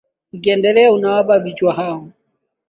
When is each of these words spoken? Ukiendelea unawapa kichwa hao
Ukiendelea 0.33 0.91
unawapa 0.93 1.39
kichwa 1.39 1.73
hao 1.73 2.09